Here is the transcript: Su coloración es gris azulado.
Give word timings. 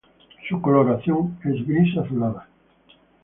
Su 0.49 0.59
coloración 0.59 1.37
es 1.43 1.63
gris 1.67 1.95
azulado. 1.95 2.41